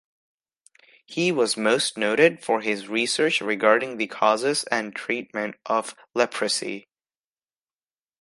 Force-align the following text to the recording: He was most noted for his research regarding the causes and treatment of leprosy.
He 1.05 1.31
was 1.31 1.55
most 1.55 1.95
noted 1.95 2.43
for 2.43 2.61
his 2.61 2.87
research 2.89 3.39
regarding 3.39 3.97
the 3.97 4.07
causes 4.07 4.63
and 4.71 4.95
treatment 4.95 5.57
of 5.67 5.93
leprosy. 6.15 6.87